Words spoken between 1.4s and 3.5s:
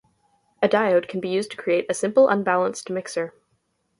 to create a simple unbalanced mixer.